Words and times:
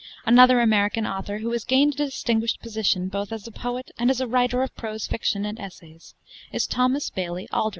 Another 0.25 0.59
American 0.61 1.05
author 1.05 1.37
who 1.37 1.51
has 1.51 1.63
gained 1.63 1.93
a 1.93 2.05
distinguished 2.07 2.59
position 2.59 3.07
both 3.07 3.31
as 3.31 3.45
a 3.45 3.51
poet 3.51 3.91
and 3.99 4.09
as 4.09 4.19
a 4.19 4.25
writer 4.25 4.63
of 4.63 4.75
prose 4.75 5.05
fiction 5.05 5.45
and 5.45 5.59
essays 5.59 6.15
is 6.51 6.65
Thomas 6.65 7.11
Bailey 7.11 7.47
Aldrich. 7.53 7.69